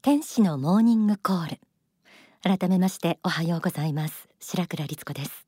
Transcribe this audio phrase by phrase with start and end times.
[0.00, 1.58] 天使のモーニングコール。
[2.40, 4.28] 改めましておはようございます。
[4.38, 5.46] 白倉律子です。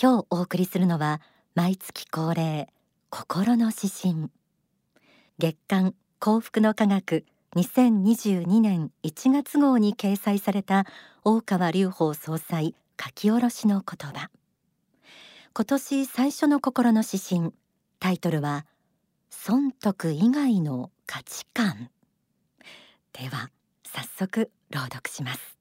[0.00, 1.20] 今日お送りするのは
[1.54, 2.70] 毎月恒例
[3.10, 4.30] 心の指針。
[5.38, 7.26] 月刊幸福の科学
[7.56, 10.86] 2022年1月号に掲載された
[11.22, 14.30] 大川隆法総裁書き下ろしの言葉。
[15.52, 17.52] 今年最初の心の指針
[18.00, 18.64] タイトルは
[19.28, 21.90] 損得以外の価値観。
[23.12, 23.50] では
[23.98, 25.58] 早速朗読します。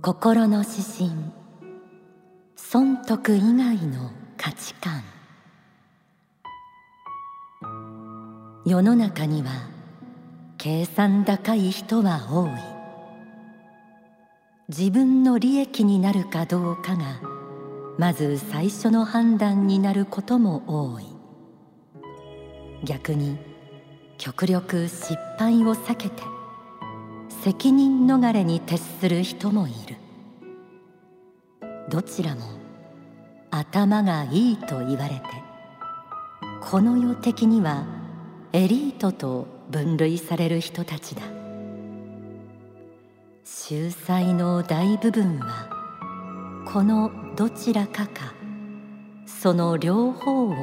[0.00, 1.10] 心の指針。
[2.54, 5.02] 損得以外の価値観。
[8.64, 9.50] 世の中には
[10.56, 12.75] 計算高い人は多い。
[14.68, 17.20] 自分の利益になるかどうかが
[17.98, 21.06] まず最初の判断になることも多い。
[22.82, 23.38] 逆に
[24.18, 26.24] 極力失敗を避けて
[27.44, 29.96] 責任逃れに徹する人もいる。
[31.88, 32.42] どちらも
[33.52, 35.22] 頭がいいと言われて
[36.60, 37.86] この世的には
[38.52, 41.35] エリートと分類される人たちだ。
[43.68, 45.68] 秀才の大部分は
[46.72, 48.32] このどちらかか。
[49.26, 50.54] その両方を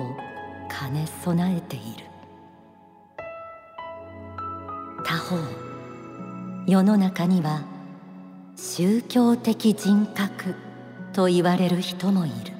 [0.70, 2.06] 兼ね備えている。
[5.04, 5.36] 他方
[6.66, 7.64] 世の中には
[8.56, 10.56] 宗教的人格
[11.12, 12.54] と言われる人もいる。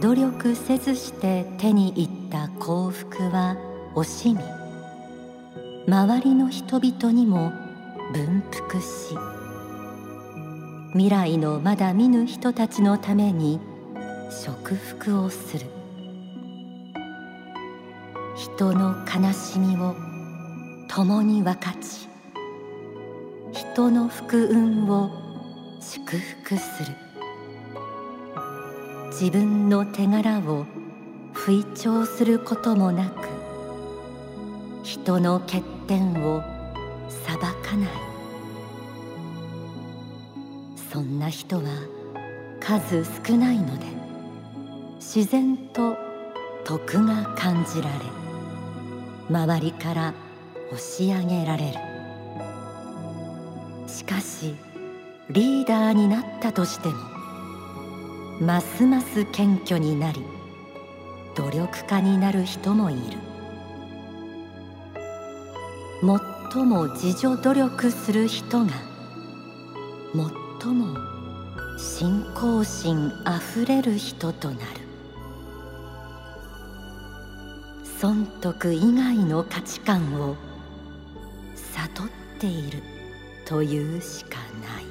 [0.00, 3.58] 努力せずして手に入った幸福は
[3.94, 4.40] 惜しみ。
[5.86, 7.52] 周りの人々にも
[8.12, 9.16] 分腹し。
[10.92, 13.60] 未来のまだ見ぬ人たちのために
[14.30, 15.66] 祝福をする。
[18.36, 19.94] 人の悲しみを
[20.88, 22.08] 共に分かち
[23.52, 25.10] 人の福運を
[25.80, 26.96] 祝福する。
[29.10, 30.64] 自分の手柄を
[31.32, 33.28] 吹聴することもなく
[34.82, 36.42] 人の欠点を
[41.20, 41.64] な人は
[42.60, 43.84] 数少ないので
[44.94, 45.94] 自然と
[46.64, 47.94] 徳が感じられ
[49.28, 50.14] 周りから
[50.72, 51.78] 押し上げられる。
[53.86, 54.54] しかし
[55.28, 56.94] リーダーになったとしても
[58.40, 60.24] ますます謙虚になり
[61.34, 63.00] 努力家になる人もいる。
[66.52, 68.70] 最も自助努力する人が
[70.60, 70.98] 最も
[71.78, 74.60] 信仰心あふれる人となる。
[77.98, 80.36] 損得以外の価値観を
[81.54, 82.82] 悟っている
[83.46, 84.84] というしかない。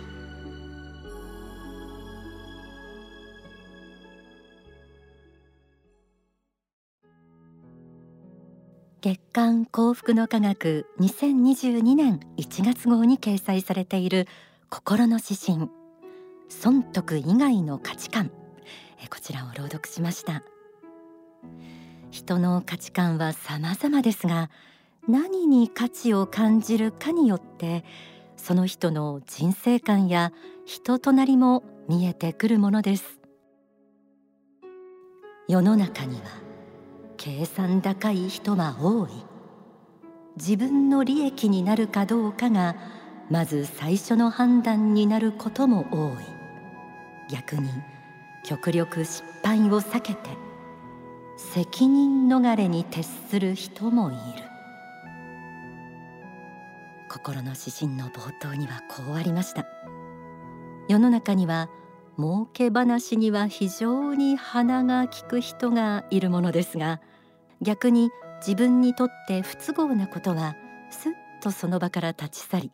[9.02, 14.28] 月刊幸福の科学2022年1月号に掲載されている
[14.70, 15.72] 心の指針。
[16.48, 18.30] 損得以外の価値観。
[19.10, 20.44] こちらを朗読しました。
[22.12, 24.52] 人の価値観は様々ですが
[25.08, 27.84] 何に価値を感じるかによって
[28.36, 30.34] その人の人生観や
[30.66, 33.20] 人となりも見えてくるものです。
[35.48, 36.28] 世の中には
[37.18, 39.10] 計算高い人は多い。
[40.38, 42.76] 自分の利益になるかどうかが
[43.30, 46.26] まず最初の判断になることも多い。
[47.30, 47.70] 逆に
[48.44, 50.30] 極力失敗を避けて
[51.38, 54.20] 責任逃れに徹する人もいる。
[57.10, 59.66] 心の指針の冒頭にはこうありました。
[60.88, 61.70] 世の中には
[62.18, 67.00] 儲け話には非常に鼻が利く人がいるものですが
[67.62, 68.10] 逆に
[68.42, 70.56] 自分にとって不都合なことは
[70.90, 72.72] すっとその場から立ち去り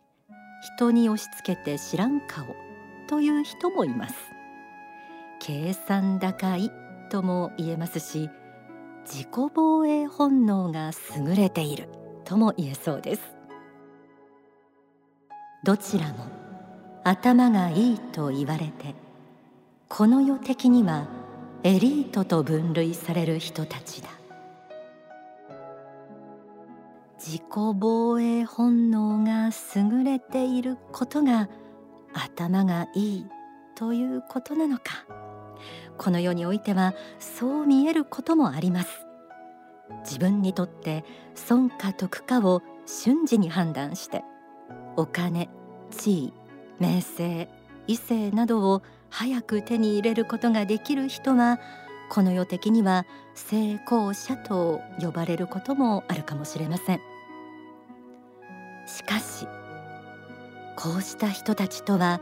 [0.66, 2.56] 人に押し付けて知らん顔
[3.08, 4.16] という人もいます。
[5.40, 6.72] 計算高い
[7.12, 8.32] とも言えますし
[9.06, 11.88] 自己防衛本能が優れている
[12.24, 13.22] とも言えそうです。
[15.64, 16.26] どちらも
[17.04, 18.96] 頭がいいと言われて
[19.88, 21.08] この世的には
[21.64, 24.10] エリートと分類される人たちだ。
[27.26, 31.50] 自己防衛本能が優れていることが
[32.14, 33.26] 頭がいい
[33.74, 34.84] ということなのか。
[35.98, 39.08] この世においてはそう見えることもあります。
[40.04, 44.24] 自分にとって損か得かを瞬時に判断して
[44.96, 45.50] お金
[45.90, 46.34] 地位
[46.80, 47.50] 名声
[47.88, 51.60] 異性などを早く手に入れることができる人は
[52.10, 57.15] この世的には成功者と呼ばれることもあるかもしれません。
[58.96, 59.46] しかし
[60.78, 62.22] こうした人たちとは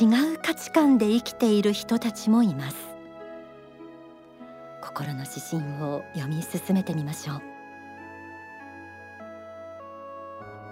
[0.00, 2.76] 違う価値観で生きている人たちもいます。
[4.82, 7.42] 心の指針を読み進めてみましょう。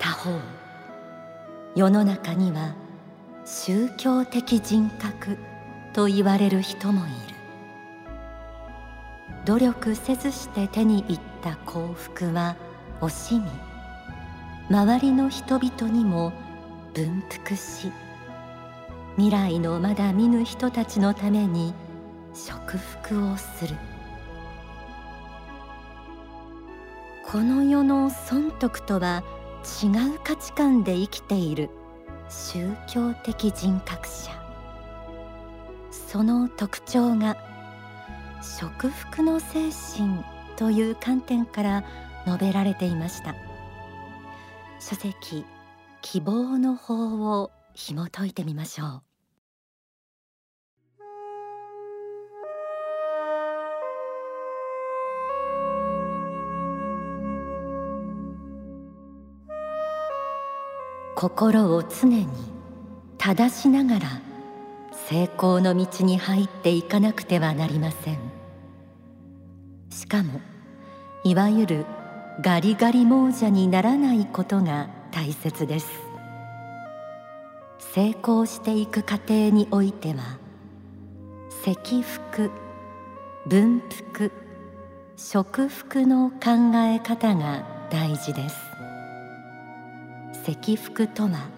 [0.01, 0.33] 他方
[1.77, 2.75] 世の中には
[3.45, 5.39] 宗教的人格
[5.93, 7.15] と言われる人もいる。
[9.45, 12.57] 努力せずして手に入った幸福は
[13.01, 13.74] 惜しみ。
[14.71, 16.33] 周りの人々にも
[16.95, 17.93] 分腹し
[19.17, 21.75] 未来のまだ見ぬ人たちのために
[22.33, 23.77] 祝福をする。
[27.31, 29.23] この世の損得とは
[29.83, 31.71] 違う価値観で生きている。
[32.29, 34.31] 宗教的人格者。
[35.91, 37.37] その特徴が
[38.41, 40.25] 祝福の精神
[40.57, 41.85] という観点から
[42.27, 43.44] 述べられていました。
[44.87, 45.47] 書籍
[46.03, 49.03] 希望の法を紐解いてみましょう。
[61.17, 62.29] 心を常に
[63.17, 64.21] 正しながら
[65.09, 68.19] 成功の道に入っていかなくてはなりません。
[69.89, 70.43] しかも
[71.25, 71.87] いわゆる
[72.41, 75.89] ガリガリ亡者にならないことが大切です。
[77.79, 80.39] 成功していく過程においては
[81.65, 82.51] 積福
[83.47, 84.33] 分福
[85.17, 88.57] 食福の考え方が大事です。
[90.45, 91.49] 積福とは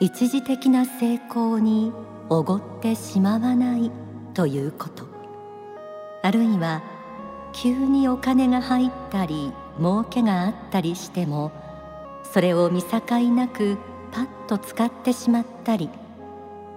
[0.00, 1.92] 一時的な成功に
[2.28, 3.90] おごってしまわない
[4.34, 5.06] ということ。
[6.22, 6.82] あるいは
[7.56, 11.52] 急にお金が入ったり儲けがあったりしても
[12.22, 13.00] それを見境
[13.30, 13.78] なく
[14.12, 15.88] パッと使ってしまったり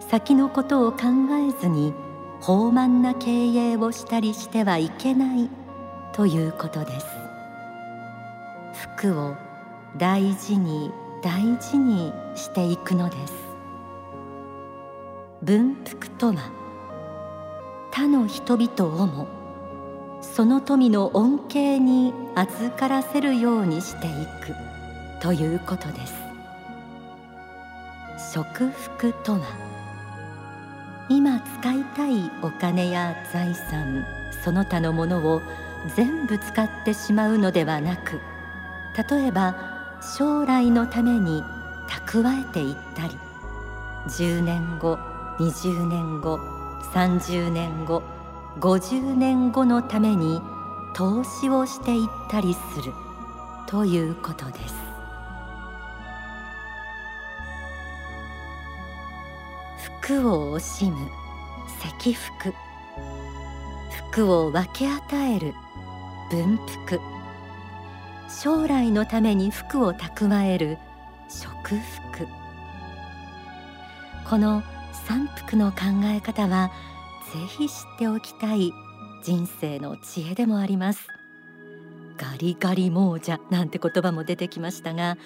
[0.09, 0.99] 先のことを考
[1.31, 1.93] えずに
[2.39, 5.49] 放慢な経営をしたりしてはいけない
[6.13, 7.05] ということです。
[8.95, 9.35] 服を
[9.97, 10.91] 大事に
[11.21, 13.33] 大事にしていくのです。
[15.43, 16.51] 文福とは
[17.91, 19.38] 他の人々をも
[20.35, 24.55] その富の恩恵に預からせるようにしていく。
[25.21, 26.29] ということです。
[28.33, 29.39] 食福とは
[31.09, 34.05] 今使いたいお金や財産
[34.43, 35.41] その他のものを
[35.95, 38.19] 全部使ってしまうのではなく
[39.09, 39.55] 例えば
[40.17, 41.43] 将来のために
[41.89, 43.17] 蓄えていったり
[44.07, 44.97] 10年後
[45.39, 46.37] 20年後
[46.93, 48.03] 30年後
[48.57, 50.41] 50年後のために
[50.93, 52.93] 投資をしていったりする
[53.67, 54.89] ということです。
[60.09, 61.07] 福を惜しむ
[61.99, 62.53] 積福
[64.09, 65.53] 福を分け与える
[66.31, 66.99] 分福
[68.27, 70.79] 将来のために福を蓄える
[71.27, 72.27] 食福
[74.27, 74.63] この
[75.05, 76.71] 三福の考え方は
[77.33, 78.73] ぜひ知っておきたい
[79.23, 81.07] 人生の知恵でもあります。
[82.17, 85.17] ガリガリ亡者なんて言葉も出てきましたが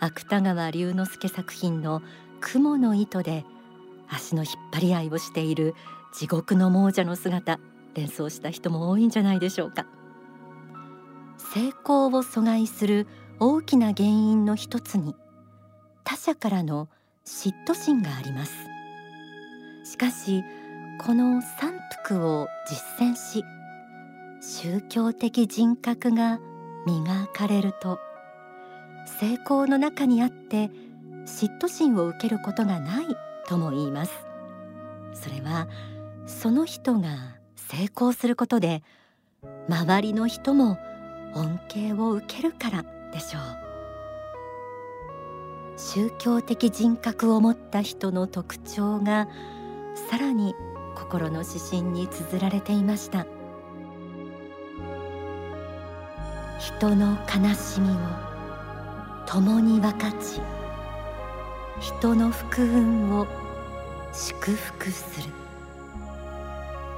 [0.00, 2.02] 芥川龍之介作品の
[2.40, 3.44] 雲の糸で
[4.08, 5.74] 足の引っ張り合いをしている
[6.12, 7.60] 地獄の亡者の姿
[7.94, 9.86] 連想した人も多いんじゃないでしょうか。
[11.38, 13.06] 成功を阻害する
[13.38, 15.14] 大きな原因の一つに
[16.04, 16.88] 他者からの
[17.24, 18.52] 嫉妬心があります。
[19.84, 20.42] しかし
[21.02, 23.42] この三福を実践し
[24.42, 26.40] 宗教的人格が
[26.86, 27.98] 磨かれると
[29.18, 30.70] 成功の中にあって
[31.24, 33.06] 嫉妬心を受けることがない
[33.48, 34.12] とも言います。
[35.14, 35.68] それは
[36.26, 37.08] その人が
[37.56, 38.82] 成功することで
[39.70, 40.76] 周りの人も
[41.34, 43.42] 恩恵を受けるからでしょう。
[45.78, 49.28] 宗教的人格を持った人の特徴が
[50.10, 50.54] さらに
[51.00, 53.26] 心の指針に綴られていました。
[56.58, 57.96] 人の悲しみを
[59.26, 60.40] 共に分かち
[61.80, 63.26] 人の福運を
[64.12, 65.30] 祝福する。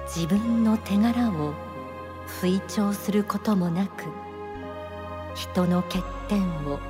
[0.07, 1.55] 自分の手柄を
[2.27, 4.05] 吹聴することもなく
[5.35, 6.81] 人の欠点を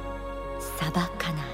[0.59, 1.52] 裁かない。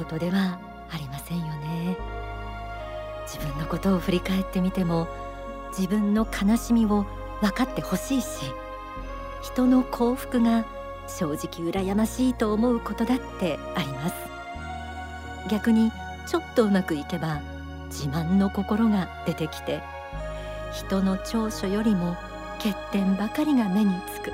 [0.00, 0.58] ことでは
[0.90, 1.96] ありませんよね。
[3.26, 5.06] 自分のことを振り返ってみても
[5.76, 7.04] 自分の悲しみを
[7.40, 8.28] 分かってほしいし
[9.42, 10.64] 人の幸福が
[11.06, 14.14] 正直羨ましいと思うことだってあります。
[15.50, 15.92] 逆に
[16.26, 17.40] ちょっとうまくいけば
[17.88, 19.82] 自慢の心が出てきて
[20.72, 22.16] 人の長所よりも
[22.58, 24.32] 欠点ばかりが目につく。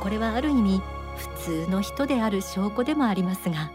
[0.00, 0.82] これはある意味
[1.16, 3.70] 普通の人である証拠でもありますが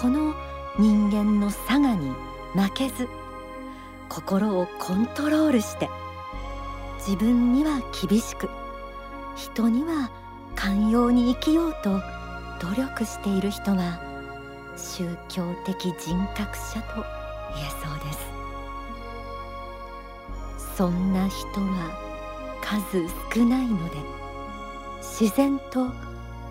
[0.00, 0.34] この
[0.78, 2.10] 人間の差がに
[2.54, 3.08] 負けず
[4.08, 5.88] 心をコントロールして
[6.98, 8.48] 自分には厳しく
[9.36, 10.10] 人には
[10.54, 12.00] 寛容に生きようと
[12.60, 14.00] 努力している人は
[14.76, 17.04] 宗教的人格者と
[17.54, 18.36] 言えそうです。
[20.76, 23.96] そんな人は数少ないので
[25.00, 25.86] 自然と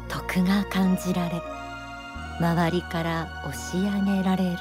[0.08, 1.55] 徳が感じられ
[2.40, 4.58] 周りから押し上げられる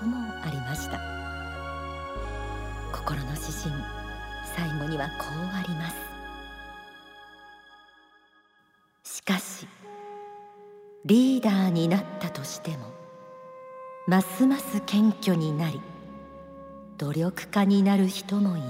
[0.00, 1.00] ともありました。
[2.92, 3.74] 心の指針
[4.56, 5.90] 最後にはこうありま
[9.02, 9.16] す。
[9.16, 9.66] しかし
[11.04, 12.78] リーダーになったとしても
[14.06, 15.80] ますます謙虚になり
[16.96, 18.66] 努力家になる人もいる。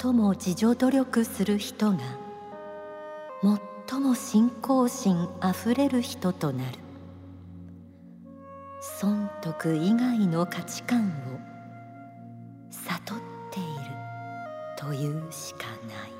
[0.00, 1.98] 最も自助努力する人が
[3.42, 3.58] 最
[4.00, 6.78] も信仰心あふれる人となる。
[8.80, 11.10] 損得以外の価値観を
[12.70, 13.68] 悟っている
[14.76, 16.12] というしかない。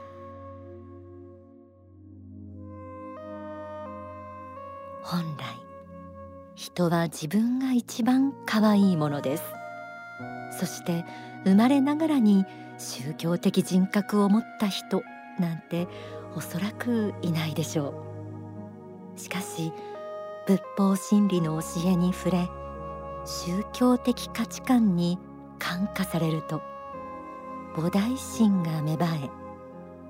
[5.03, 5.45] 本来
[6.55, 9.45] 人は自分が一番可愛いものです。
[10.59, 11.05] そして
[11.45, 12.47] 生まれながらに
[12.79, 15.03] 宗教的人格を持った人
[15.39, 15.87] なんて
[16.37, 17.95] おそらくいないでしょ
[19.17, 19.21] う。
[19.21, 19.73] しかし
[20.47, 22.49] 仏法真理の教えに触れ
[23.25, 25.19] 宗教的価値観に
[25.59, 26.61] 感化されると
[27.75, 29.31] 菩提心が芽生え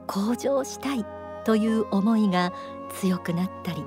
[0.06, 1.04] 向上したい
[1.44, 2.52] という思いが
[3.00, 3.84] 強くなったり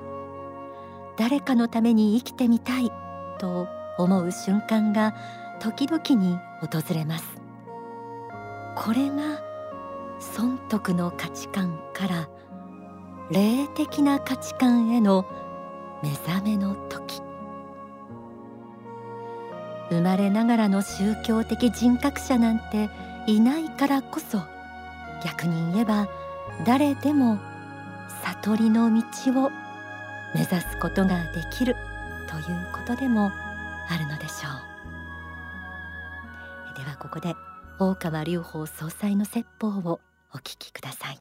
[1.16, 2.90] 誰かのために生きてみたい
[3.38, 3.68] と
[3.98, 5.14] 思う瞬間が
[5.60, 7.24] 時々に訪れます。
[8.76, 9.40] これが
[10.20, 12.28] 損得の価値観から
[13.30, 15.26] 霊的な価値観への
[16.02, 17.22] 目覚めの時。
[19.90, 22.90] 生まれながらの宗教的人格者なんて
[23.26, 24.38] いないからこそ
[25.24, 26.08] 逆に言えば
[26.66, 27.38] 誰でも
[28.22, 29.02] 悟りの道
[29.44, 29.50] を
[30.34, 31.74] 目指すことができる
[32.28, 33.30] ということでも
[33.88, 34.48] あるのでしょ
[36.74, 36.78] う。
[36.78, 37.34] ではここで
[37.78, 40.00] 大川隆法総裁の説法を。
[40.34, 41.18] お聞きください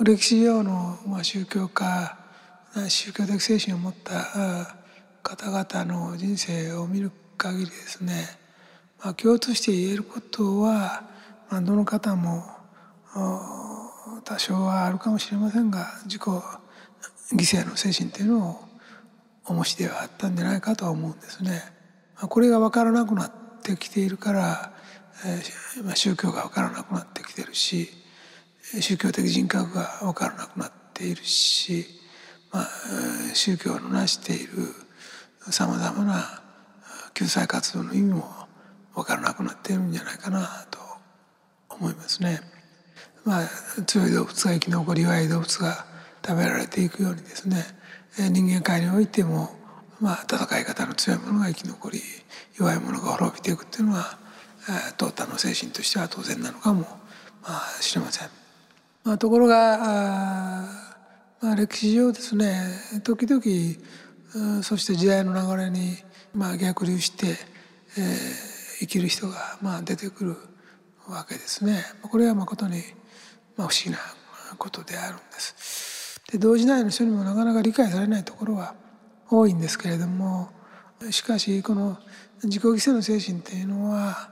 [0.00, 2.16] 歴史上の、宗教家
[2.88, 4.74] 宗教的精神を持った
[5.22, 8.26] 方々の人生を見る限りですね、
[9.02, 11.04] まあ、共通して言えることは、
[11.50, 12.42] まあ、どの方も
[14.24, 18.64] 多少はあるかもしれませんが自己犠牲の精神というのを
[19.46, 21.62] お持ちではあったんじゃないかとは思うんですね。
[22.16, 23.32] これが分からなくなっ
[23.62, 24.73] てきているから、
[25.94, 27.88] 宗教が分からなくなってきてるし
[28.80, 31.86] 宗教的人格が分からなくなっているし、
[32.52, 32.68] まあ、
[33.34, 34.50] 宗教の成している
[35.50, 36.42] さまざまな
[37.12, 38.24] 救済活動の意味も
[38.94, 40.78] 分からなくなっているんじゃないかなと
[41.68, 42.40] 思いますね。
[43.24, 45.86] まあ、強い動物が生き残り弱い動物が
[46.24, 47.64] 食べられていくようにですね
[48.18, 49.50] 人間界においても、
[50.00, 52.00] まあ、戦い方の強いものが生き残り
[52.56, 54.18] 弱いものが滅びていくっていうのは
[54.96, 56.82] トータの精神としては当然なのかも、
[57.42, 58.28] まあ、しれません。
[59.04, 60.96] まあ、ところがあ、
[61.40, 62.56] まあ、歴史上ですね
[63.02, 65.98] 時々そして時代の流れに、
[66.34, 70.36] まあ、逆流して、えー、生きる人が、まあ、出てくる
[71.06, 71.84] わけですね。
[72.02, 72.82] これは誠に
[73.56, 73.98] まあ、不思議な
[74.58, 76.20] ことであるんです。
[76.30, 78.74] で同時代の人にもなかなか理解されないところは
[79.30, 80.50] 多いんですけれども
[81.10, 81.98] しかしこの
[82.42, 84.30] 自己犠牲の精神っていうのは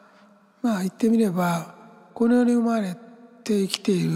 [0.63, 1.75] まあ言ってみれば
[2.15, 2.95] この世に生まれ
[3.45, 4.11] て生きている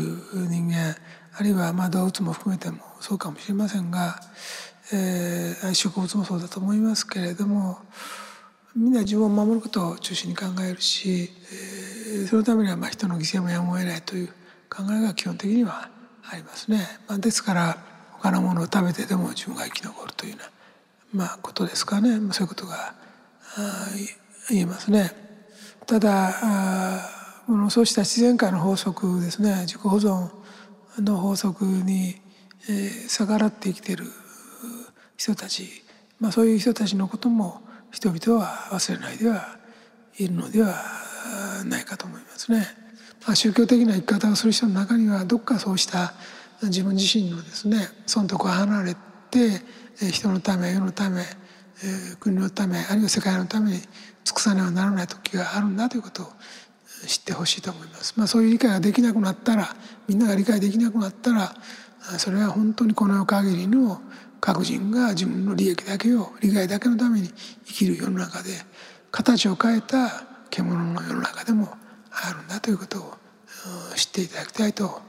[0.49, 0.97] 人間
[1.39, 4.21] あるいはま動物も含めてもそうかもしれませんが、
[4.93, 7.79] えー、植物もそうだと思いますけれども
[8.75, 11.31] みんな自分を守ることを中心に考えるし、
[12.13, 14.29] えー、そのためにはま人の犠牲もやむを得ないという
[14.71, 15.89] 考えが基本的には
[16.31, 16.87] ありますね。
[17.09, 17.79] まあ、ですから
[18.13, 20.39] 他のものを食べてでも自分が生き残るというよ
[21.15, 22.95] うな、まあ、ことですかね、ま、そういうことが
[24.51, 25.26] 言えますね。
[25.87, 27.11] ただあ
[27.71, 30.31] そうした自然界の法則ですね自己保存
[31.01, 32.17] の法則に、
[32.69, 34.07] えー、逆らって生きている
[35.17, 35.69] 人たち、
[36.19, 37.61] まあ、そういう人たちのことも
[37.93, 39.59] 人々は忘れないでは
[40.19, 40.75] いるのでは
[41.65, 42.67] ないかと思いますね。
[43.27, 46.15] まあ、宗教的な生き方をする人の中にはどっかそうした
[46.63, 48.95] 自分自身のですね損得を離れ
[49.31, 49.61] て
[50.11, 51.23] 人のため世のため
[52.21, 53.81] 国のためあるいは世界のために
[54.25, 56.27] 尽くさねばならない時があるんだということを
[57.07, 58.15] 知ってほしいと思います。
[58.17, 59.77] まあ、そういう理解ができなくなったら
[60.09, 61.55] みんなが理解できなくなったら
[62.19, 64.01] それは本当にこの世限りの
[64.41, 67.29] 各人が自分の利益だけを利害だけのために
[67.65, 68.51] 生きる世の中で
[69.11, 71.69] 形を変えた獣の世の中でも
[72.11, 73.15] あるんだということを
[73.97, 75.01] 知っていただきたいと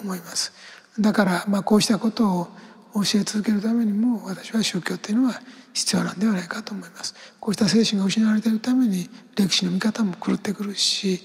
[0.00, 0.52] 思います。
[0.98, 2.48] だからまあこうしたことを
[2.94, 5.40] 教え続けるためにも私は宗教っていうのは
[5.74, 11.20] 必要なんではないかと思いますこうした精神が失われているために歴史の見方も狂ってくるし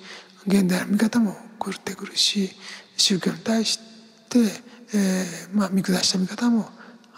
[0.48, 2.50] 現代の見方も狂ってくるし
[2.98, 3.80] 宗教に対し
[4.30, 4.40] て、
[4.94, 6.68] えー、まあ見下した見方も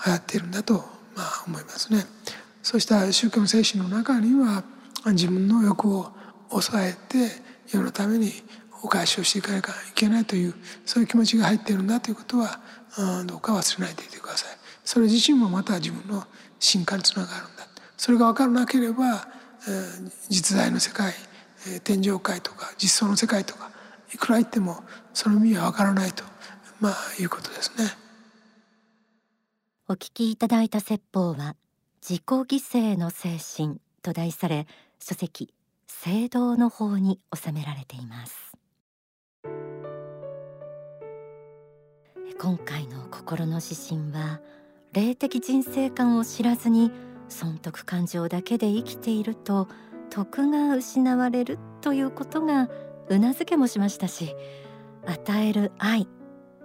[0.05, 0.73] 流行っているんだと、
[1.15, 2.05] まあ、思いますね。
[2.63, 4.63] そうした宗教の精神の中には
[5.07, 6.11] 自分の欲を
[6.49, 7.29] 抑えて
[7.67, 8.31] 世のために
[8.83, 10.53] お返しをしていかなきゃいけないという
[10.85, 12.59] そういう気持ちが入っているんだということは
[13.25, 14.57] どうか忘れないでいてください。
[14.83, 16.25] それ自身もまた自分の
[16.61, 19.27] 進化につながるんだそれが分からなければ、
[20.29, 21.13] 実在の世界、
[21.83, 23.69] 天上界とか実相の世界とか
[24.13, 24.77] いくら言っても
[25.13, 26.23] その意味は分からないと
[26.79, 27.85] まあいうことですね。
[29.87, 31.55] お聞きいただいた説法は
[32.01, 34.65] 自己犠牲の精神と題され
[34.99, 35.53] 書籍
[35.87, 38.53] 聖堂の方に収められています
[42.39, 44.39] 今回の心の指針は
[44.93, 46.91] 霊的人生観を知らずに
[47.29, 49.67] 損得感情だけで生きていると
[50.09, 52.69] 徳が失われるということが
[53.07, 54.35] うなずけもしましたし
[55.05, 56.07] 与える愛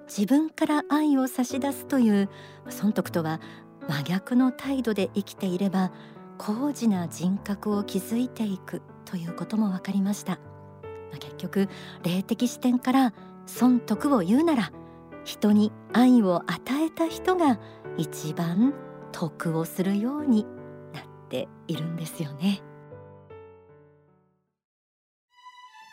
[0.08, 2.28] 自分から愛を差し出すという
[2.68, 3.40] 損得とは
[3.88, 5.92] 真逆の態度で生きていれば
[6.38, 10.38] 高次な人格を築いていくということも分かりました。
[11.18, 11.68] 結局
[12.02, 13.14] 霊的視点から
[13.46, 14.72] 損得を言うなら
[15.26, 17.58] 人に愛を与えた人が
[17.98, 18.72] 一番
[19.10, 20.46] 得をするように
[20.94, 22.62] なっているんですよね。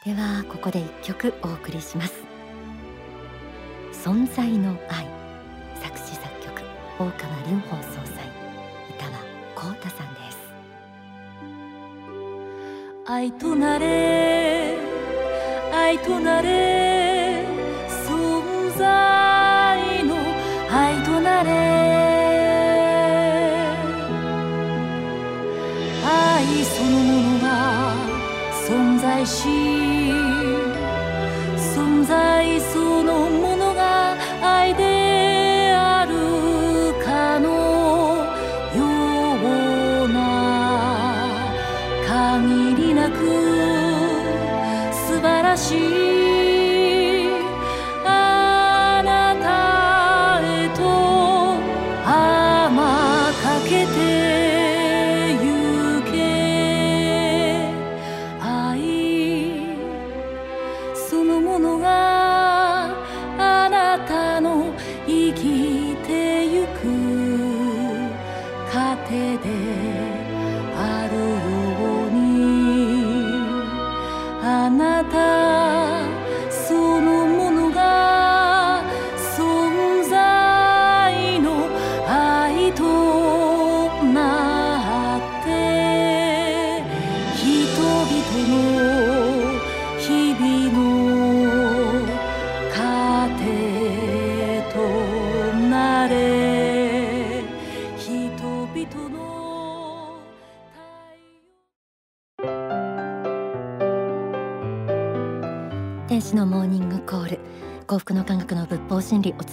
[0.06, 2.14] ではここで一曲お送りします。
[3.92, 5.08] 存在の愛
[5.82, 6.62] 作詞作曲
[7.00, 8.30] 大川隆法総裁
[8.96, 9.14] 歌は
[9.56, 10.38] 幸太さんです。
[13.08, 14.78] 愛となれ
[15.74, 17.48] 愛となれ
[17.90, 19.13] 存在。
[29.26, 29.48] し
[31.76, 36.14] 存在そのものが愛である
[37.04, 37.50] かの
[38.76, 38.84] よ
[40.06, 40.20] うな
[42.06, 43.16] 限りなく
[44.92, 46.03] 素晴らしい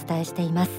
[0.05, 0.71] 伝えしています。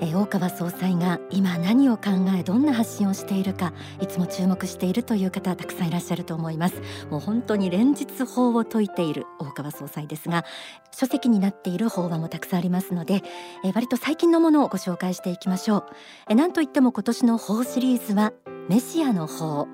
[0.00, 6.82] え大川総裁が今何を考えどんな発信をしているかいつも注目しているという方たくさんいらっしゃると思います。
[7.10, 10.44] もう本当に連日法を説いている大川総裁ですが
[10.90, 13.22] 書籍になっている法話もたくさんありますので
[13.64, 15.84] え割と最近のものをご紹介していきましょう。
[16.28, 18.32] えなんといっても今年の法シリーズは
[18.68, 19.68] メシアの法。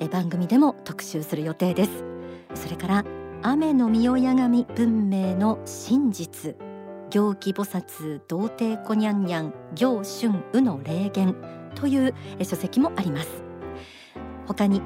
[0.00, 1.90] え番組でも特集する予定です。
[2.54, 3.04] それから
[3.42, 6.56] 雨の御親神文明の真実。
[7.14, 11.36] 行基菩薩童貞こにゃんにゃん行春雨の霊言
[11.76, 13.44] という書籍もあります。
[14.48, 14.82] 他に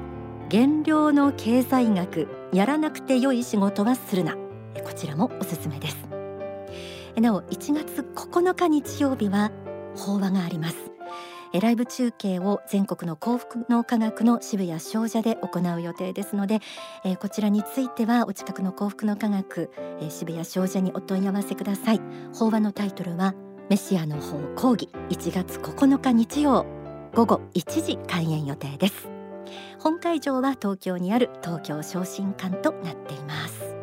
[0.47, 4.35] 減量の経済学やらなくて良い仕事はするな。
[4.35, 5.97] こちらもおすすめです。
[7.19, 9.51] なお1月9日日曜日は
[9.95, 10.88] 法話があります。
[11.53, 16.59] ライブ中継を全国の幸福の科学の渋谷商社で行う予定ですので、
[17.03, 22.01] え、こちらについてはお近くの幸福の科学、え、渋谷商社にお問い合わせください。
[22.35, 23.33] 法話のタイトルは
[23.69, 26.65] メシアの法講義1月9日日曜
[27.15, 29.09] 午後1時開演予定です。
[29.79, 33.78] 本会場は東京にある東京昇進館となっています。